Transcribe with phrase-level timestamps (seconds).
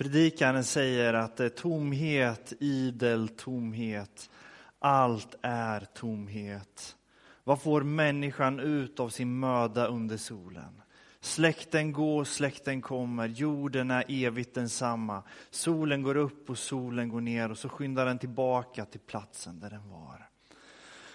[0.00, 4.30] Predikaren säger att det är tomhet, idel tomhet.
[4.78, 6.96] Allt är tomhet.
[7.44, 10.82] Vad får människan ut av sin möda under solen?
[11.20, 15.22] Släkten går, släkten kommer, jorden är evigt densamma.
[15.50, 19.70] Solen går upp och solen går ner och så skyndar den tillbaka till platsen där
[19.70, 20.28] den var.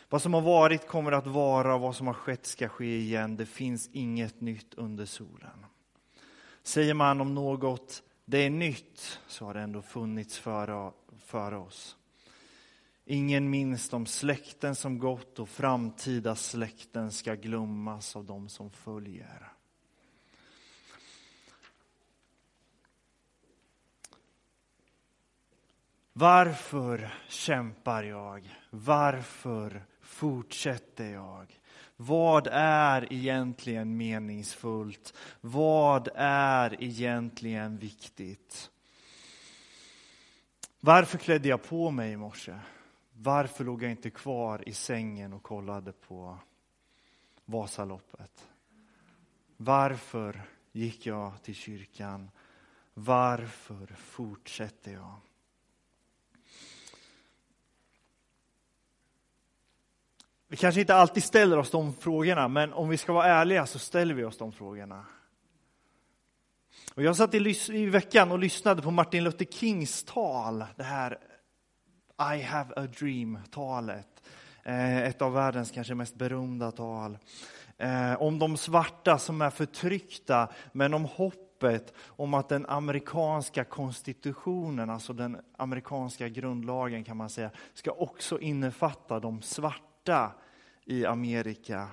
[0.09, 3.37] Vad som har varit kommer att vara och vad som har skett ska ske igen.
[3.37, 5.65] Det finns inget nytt under solen.
[6.63, 10.91] Säger man om något, det är nytt, så har det ändå funnits före,
[11.25, 11.97] för oss.
[13.05, 19.51] Ingen minst om släkten som gått och framtida släkten ska glömmas av dem som följer.
[26.13, 28.55] Varför kämpar jag?
[28.69, 31.59] Varför fortsätter jag?
[31.97, 35.13] Vad är egentligen meningsfullt?
[35.41, 38.71] Vad är egentligen viktigt?
[40.79, 42.59] Varför klädde jag på mig i morse?
[43.13, 46.37] Varför låg jag inte kvar i sängen och kollade på
[47.45, 48.47] Vasaloppet?
[49.57, 50.41] Varför
[50.71, 52.31] gick jag till kyrkan?
[52.93, 55.15] Varför fortsätter jag?
[60.55, 63.79] Vi kanske inte alltid ställer oss de frågorna, men om vi ska vara ärliga så
[63.79, 65.05] ställer vi oss de frågorna.
[66.93, 71.19] Och jag satt i, i veckan och lyssnade på Martin Luther Kings tal, det här
[72.35, 74.07] I have a dream-talet.
[74.63, 77.17] Eh, ett av världens kanske mest berömda tal.
[77.77, 84.89] Eh, om de svarta som är förtryckta, men om hoppet om att den amerikanska konstitutionen,
[84.89, 90.31] alltså den amerikanska grundlagen kan man säga, ska också innefatta de svarta
[90.85, 91.87] i Amerika.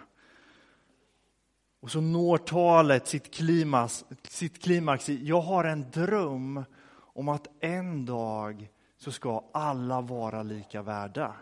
[1.80, 7.46] Och så når talet sitt klimax, sitt klimax i, jag har en dröm om att
[7.60, 11.36] en dag så ska alla vara lika värda.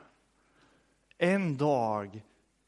[1.19, 2.23] En dag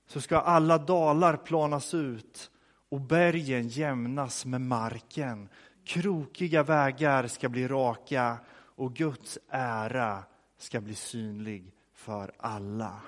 [0.06, 2.50] så ska alla dalar planas ut
[2.88, 5.49] och bergen jämnas med marken.
[5.84, 10.25] Krokiga vägar ska bli raka och Guds ära
[10.59, 13.00] ska bli synlig för alla.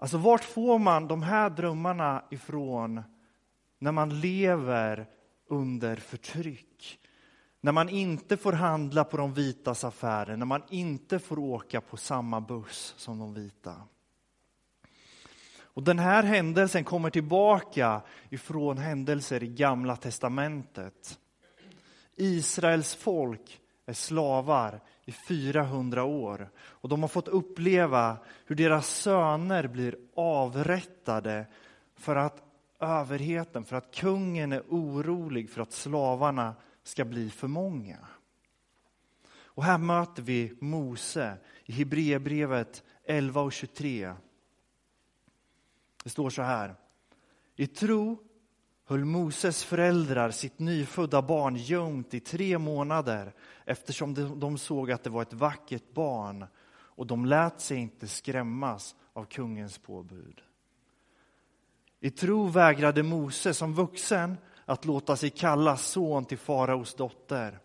[0.00, 3.02] Alltså vart får man de här drömmarna ifrån
[3.78, 5.06] när man lever
[5.48, 7.00] under förtryck?
[7.60, 11.96] När man inte får handla på de vitas affärer, när man inte får åka på
[11.96, 13.74] samma buss som de vita.
[15.62, 21.18] Och den här händelsen kommer tillbaka ifrån händelser i Gamla testamentet.
[22.16, 26.50] Israels folk är slavar i 400 år.
[26.58, 28.16] Och de har fått uppleva
[28.46, 31.46] hur deras söner blir avrättade
[31.96, 32.42] för att
[32.80, 37.98] överheten, för att kungen är orolig för att slavarna ska bli för många.
[39.44, 44.14] Och här möter vi Mose i Hebreerbrevet 11 och 23.
[46.04, 46.74] Det står så här.
[47.56, 48.18] I tro
[48.90, 53.32] höll Moses föräldrar sitt nyfödda barn gömt i tre månader
[53.64, 58.96] eftersom de såg att det var ett vackert barn och de lät sig inte skrämmas
[59.12, 60.42] av kungens påbud.
[62.00, 67.58] I tro vägrade Mose som vuxen att låta sig kallas son till faraos dotter.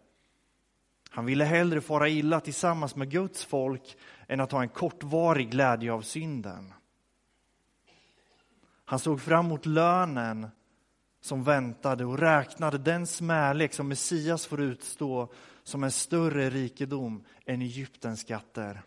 [1.10, 3.98] Han ville hellre fara illa tillsammans med Guds folk
[4.28, 6.74] än att ha en kortvarig glädje av synden.
[8.86, 10.48] Han såg fram emot lönen
[11.26, 17.62] som väntade och räknade den smälek som Messias får utstå som en större rikedom än
[17.62, 18.82] Egyptens skatter.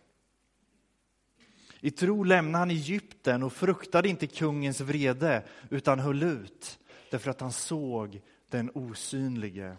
[1.80, 6.78] I tro lämnade han Egypten och fruktade inte kungens vrede utan höll ut
[7.10, 9.76] därför att han såg den osynlige.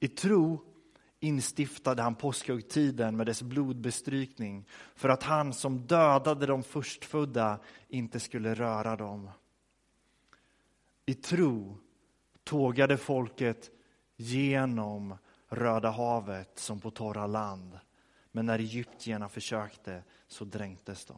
[0.00, 0.60] I tro
[1.20, 7.58] instiftade han påskhögtiden med dess blodbestrykning för att han som dödade de förstfödda
[7.88, 9.30] inte skulle röra dem.
[11.06, 11.78] I tro
[12.44, 13.70] tågade folket
[14.16, 15.18] genom
[15.48, 17.78] Röda havet som på torra land.
[18.32, 21.16] Men när egyptierna försökte så dränktes de.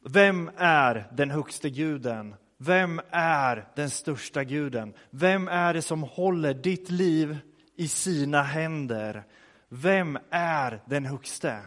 [0.00, 2.34] Vem är den högste guden?
[2.56, 4.94] Vem är den största guden?
[5.10, 7.38] Vem är det som håller ditt liv
[7.76, 9.24] i sina händer?
[9.68, 11.62] Vem är den högste?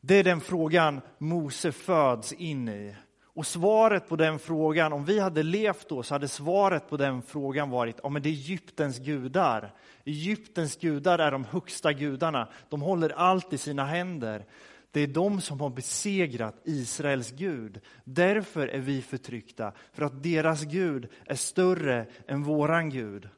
[0.00, 2.94] Det är den frågan Mose föds in i.
[3.24, 7.22] Och svaret på den frågan, om vi hade levt då, så hade svaret på den
[7.22, 9.74] frågan varit, ja men det är Egyptens gudar.
[10.04, 12.48] Egyptens gudar är de högsta gudarna.
[12.68, 14.44] De håller allt i sina händer.
[14.90, 17.80] Det är de som har besegrat Israels Gud.
[18.04, 23.28] Därför är vi förtryckta, för att deras Gud är större än våran Gud.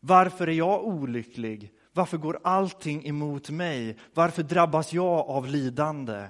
[0.00, 1.72] Varför är jag olycklig?
[1.94, 3.96] Varför går allting emot mig?
[4.14, 6.28] Varför drabbas jag av lidande?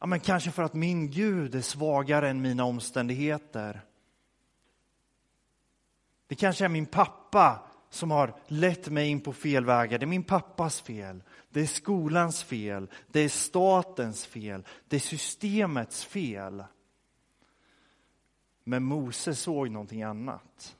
[0.00, 3.80] Ja, men kanske för att min Gud är svagare än mina omständigheter.
[6.26, 9.98] Det kanske är min pappa som har lett mig in på fel vägar.
[9.98, 11.22] Det är min pappas fel.
[11.50, 12.90] Det är skolans fel.
[13.08, 14.64] Det är statens fel.
[14.88, 16.64] Det är systemets fel.
[18.64, 20.76] Men Mose såg någonting annat.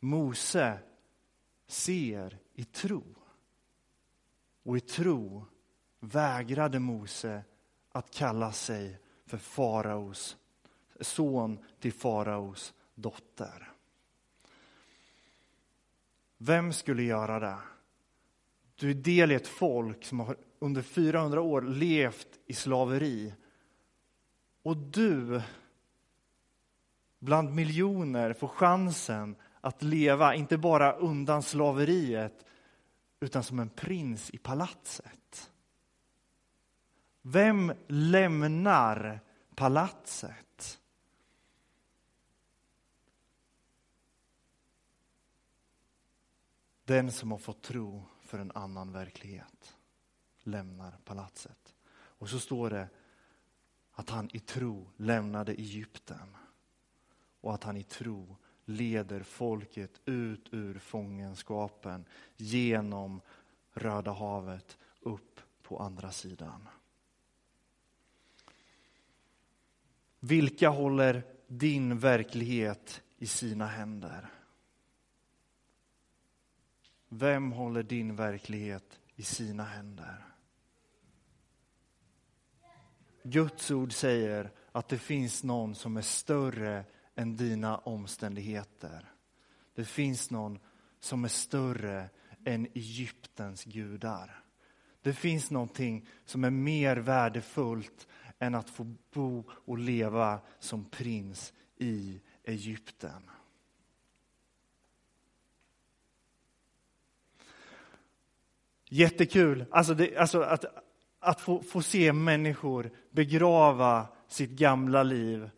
[0.00, 0.78] Mose
[1.66, 3.04] ser i tro.
[4.62, 5.46] Och i tro
[6.00, 7.42] vägrade Mose
[7.92, 10.36] att kalla sig för faraos
[11.00, 13.72] son till faraos dotter.
[16.38, 17.58] Vem skulle göra det?
[18.74, 23.34] Du är del i ett folk som har under 400 år levt i slaveri.
[24.62, 25.42] Och du,
[27.18, 32.44] bland miljoner, får chansen att leva, inte bara undan slaveriet,
[33.20, 35.50] utan som en prins i palatset.
[37.22, 39.20] Vem lämnar
[39.54, 40.80] palatset?
[46.84, 49.76] Den som har fått tro för en annan verklighet
[50.42, 51.74] lämnar palatset.
[51.94, 52.88] Och så står det
[53.92, 56.36] att han i tro lämnade Egypten
[57.40, 62.04] och att han i tro leder folket ut ur fångenskapen
[62.36, 63.20] genom
[63.72, 66.68] Röda havet upp på andra sidan.
[70.20, 74.30] Vilka håller din verklighet i sina händer?
[77.08, 80.24] Vem håller din verklighet i sina händer?
[83.22, 86.84] Guds ord säger att det finns någon som är större
[87.16, 89.12] än dina omständigheter.
[89.74, 90.58] Det finns någon
[91.00, 92.10] som är större
[92.44, 94.44] än Egyptens gudar.
[95.02, 98.08] Det finns någonting som är mer värdefullt
[98.38, 103.30] än att få bo och leva som prins i Egypten.
[108.88, 110.64] Jättekul alltså, det, alltså att,
[111.18, 115.50] att få, få se människor begrava sitt gamla liv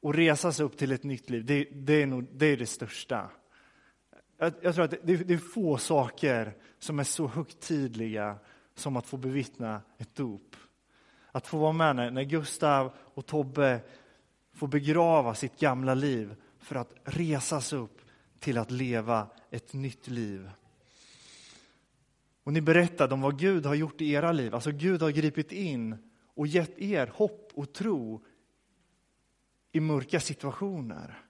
[0.00, 2.66] och resa sig upp till ett nytt liv, det, det är, nog, det, är det
[2.66, 3.30] största.
[4.38, 8.36] Jag, jag tror att det, det, är få saker som är så högtidliga
[8.74, 10.56] som att få bevittna ett dop.
[11.32, 13.80] Att få vara med när, när Gustav och Tobbe
[14.52, 18.00] får begrava sitt gamla liv för att resas upp
[18.38, 20.50] till att leva ett nytt liv.
[22.44, 24.54] Och ni berättade om vad Gud har gjort i era liv.
[24.54, 25.96] Alltså Gud har gripit in
[26.34, 28.24] och gett er hopp och tro
[29.72, 31.24] i mörka situationer.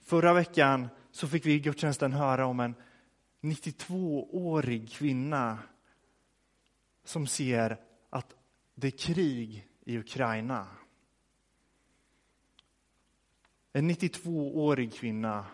[0.00, 2.74] Förra veckan så fick vi i gudstjänsten höra om en
[3.40, 5.58] 92-årig kvinna
[7.04, 7.80] som ser
[8.10, 8.34] att
[8.74, 10.66] det är krig i Ukraina.
[13.72, 15.46] En 92-årig kvinna.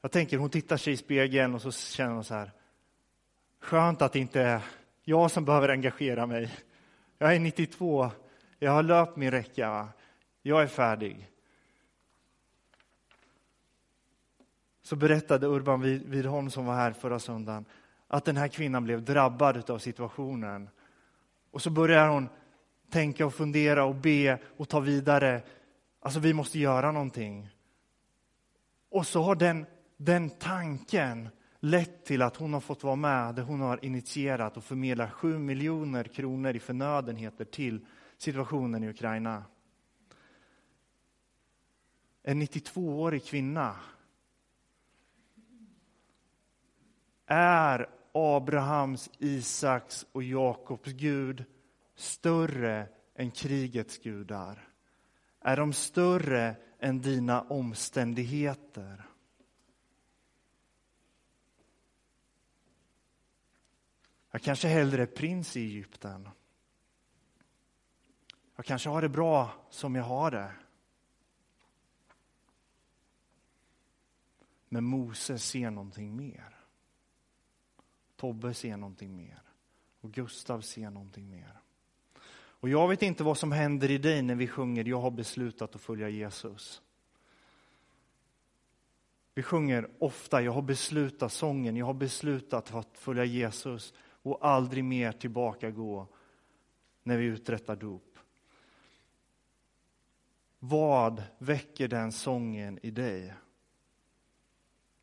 [0.00, 2.52] Jag tänker, hon tittar sig i spegeln och så känner hon så här.
[3.60, 4.62] Skönt att det inte är
[5.02, 6.58] jag som behöver engagera mig.
[7.18, 8.10] Jag är 92,
[8.62, 9.88] jag har löpt min räcka, va?
[10.42, 11.30] jag är färdig.
[14.82, 17.64] Så berättade Urban Widholm som var här förra söndagen
[18.08, 20.68] att den här kvinnan blev drabbad av situationen.
[21.50, 22.28] Och så börjar hon
[22.90, 25.42] tänka och fundera och be och ta vidare.
[26.00, 27.48] Alltså, vi måste göra någonting.
[28.90, 31.28] Och så har den, den tanken
[31.60, 35.38] lett till att hon har fått vara med där hon har initierat och förmedlat sju
[35.38, 37.86] miljoner kronor i förnödenheter till
[38.20, 39.44] situationen i Ukraina.
[42.22, 43.76] En 92-årig kvinna
[47.26, 51.44] är Abrahams, Isaks och Jakobs Gud
[51.94, 54.68] större än krigets gudar?
[55.40, 59.06] Är de större än dina omständigheter?
[64.30, 66.28] Jag kanske hellre är prins i Egypten.
[68.60, 70.52] Jag kanske har det bra som jag har det.
[74.68, 76.56] Men Moses ser någonting mer.
[78.16, 79.42] Tobbe ser någonting mer.
[80.00, 81.60] Och Gustav ser någonting mer.
[82.32, 85.74] Och jag vet inte vad som händer i dig när vi sjunger Jag har beslutat
[85.74, 86.82] att följa Jesus.
[89.34, 94.84] Vi sjunger ofta, jag har beslutat sången, jag har beslutat att följa Jesus och aldrig
[94.84, 96.06] mer tillbaka gå
[97.02, 98.09] när vi uträttar dop.
[100.62, 103.34] Vad väcker den sången i dig?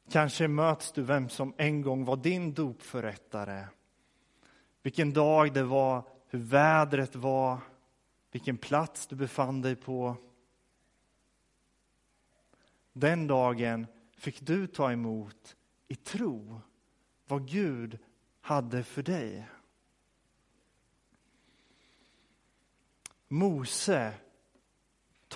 [0.10, 3.68] Kanske möts du vem som en gång var din dopförrättare.
[4.82, 7.60] Vilken dag det var, hur vädret var,
[8.32, 10.16] vilken plats du befann dig på.
[12.94, 13.88] Den dagen
[14.18, 15.56] fick du ta emot
[15.88, 16.62] i tro
[17.28, 18.00] vad Gud
[18.42, 19.48] hade för dig.
[23.28, 24.14] Mose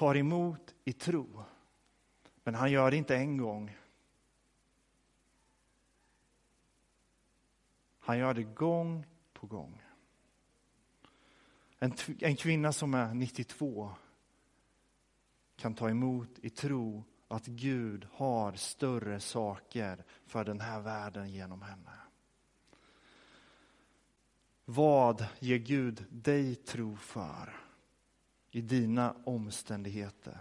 [0.02, 1.44] tar emot i tro,
[2.44, 3.78] men han gör det inte en gång.
[8.00, 9.82] Han gör det gång på gång.
[11.80, 13.92] En, en kvinna som är 92
[15.56, 21.62] kan ta emot i tro att Gud har större saker för den här världen genom
[21.62, 21.98] henne.
[24.66, 27.71] Vad ger Gud dig tro för
[28.52, 30.38] i dina omständigheter?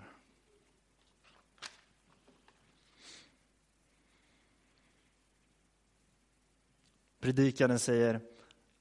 [7.20, 8.20] Predikaren säger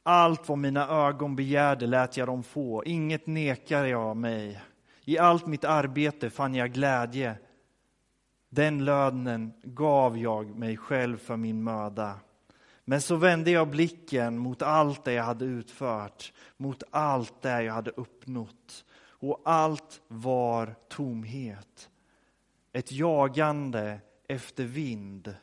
[0.04, 4.62] allt vad mina ögon begärde lät jag dem få, inget nekar jag mig.
[5.06, 7.38] I allt mitt arbete fann jag glädje.
[8.50, 12.20] Den lönen gav jag mig själv för min möda.
[12.86, 17.74] Men så vände jag blicken mot allt det jag hade utfört, mot allt det jag
[17.74, 18.86] hade uppnått.
[19.20, 21.90] Och allt var tomhet.
[22.72, 25.36] Ett jagande efter vind.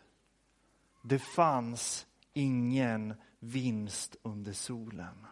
[1.03, 5.27] Det fanns ingen vinst under solen.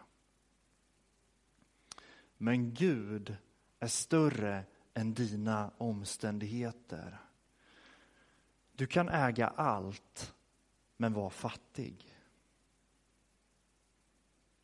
[2.37, 3.37] Men Gud
[3.79, 7.17] är större än dina omständigheter.
[8.71, 10.35] Du kan äga allt,
[10.97, 12.15] men vara fattig.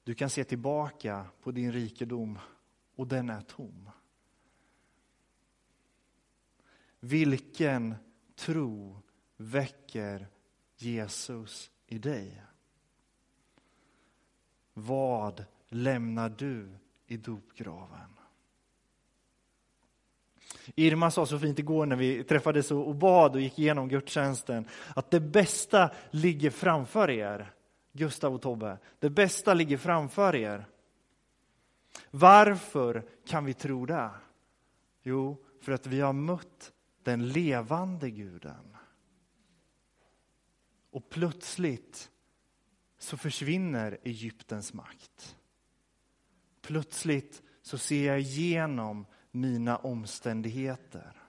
[0.03, 2.39] Du kan se tillbaka på din rikedom
[3.01, 3.89] och den är tom.
[6.99, 7.95] Vilken
[8.35, 9.01] tro
[9.37, 10.27] väcker
[10.77, 12.41] Jesus i dig?
[14.73, 16.69] Vad lämnar du
[17.07, 18.09] i dopgraven?
[20.75, 25.11] Irma sa så fint igår när vi träffades och bad och gick igenom gudstjänsten att
[25.11, 27.53] det bästa ligger framför er.
[27.91, 30.67] Gustav och Tobbe, det bästa ligger framför er.
[32.11, 34.11] Varför kan vi tro det?
[35.03, 38.77] Jo, för att vi har mött den levande guden.
[40.91, 42.11] Och plötsligt
[42.97, 45.37] så försvinner Egyptens makt.
[46.61, 51.21] Plötsligt så ser jag igenom mina omständigheter.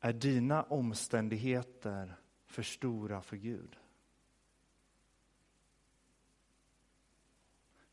[0.00, 2.16] Är dina omständigheter
[2.46, 3.76] för stora för Gud?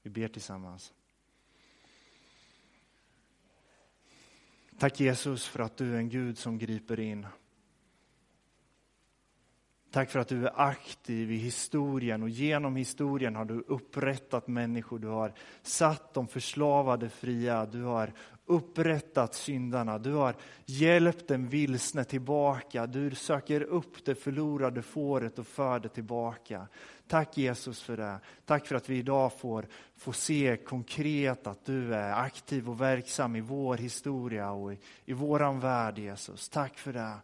[0.05, 0.93] Vi ber tillsammans.
[4.77, 7.27] Tack Jesus för att du är en Gud som griper in.
[9.95, 14.99] Tack för att du är aktiv i historien och genom historien har du upprättat människor.
[14.99, 17.65] Du har satt de förslavade fria.
[17.65, 18.13] Du har
[18.45, 19.97] upprättat syndarna.
[19.97, 20.35] Du har
[20.65, 22.87] hjälpt den vilsne tillbaka.
[22.87, 26.67] Du söker upp det förlorade fåret och för det tillbaka.
[27.07, 28.19] Tack Jesus för det.
[28.45, 33.35] Tack för att vi idag får, får se konkret att du är aktiv och verksam
[33.35, 36.49] i vår historia och i, i våran värld Jesus.
[36.49, 37.17] Tack för det.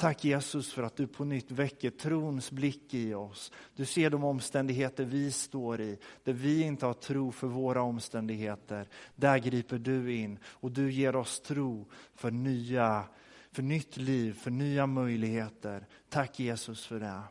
[0.00, 3.52] Tack Jesus för att du på nytt väcker trons blick i oss.
[3.76, 8.88] Du ser de omständigheter vi står i, där vi inte har tro för våra omständigheter.
[9.16, 13.04] Där griper du in och du ger oss tro för, nya,
[13.52, 15.86] för nytt liv, för nya möjligheter.
[16.08, 17.22] Tack Jesus för det.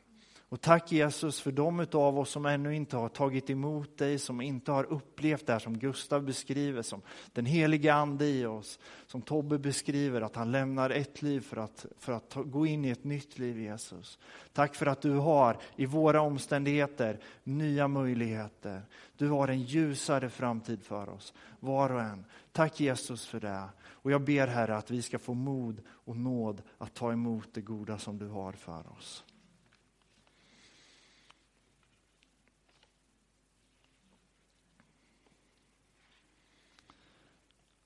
[0.50, 4.42] Och tack Jesus för de av oss som ännu inte har tagit emot dig, som
[4.42, 7.02] inte har upplevt det här som Gustav beskriver, som
[7.34, 11.86] den heliga ande i oss, som Tobbe beskriver, att han lämnar ett liv för att,
[12.00, 14.20] för att gå in i ett nytt liv Jesus.
[14.54, 18.82] Tack för att du har i våra omständigheter nya möjligheter.
[19.18, 22.26] Du har en ljusare framtid för oss, var och en.
[22.52, 23.64] Tack Jesus för det.
[24.02, 27.62] Och jag ber Herre att vi ska få mod och nåd att ta emot det
[27.62, 29.24] goda som du har för oss.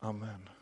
[0.03, 0.52] Amen.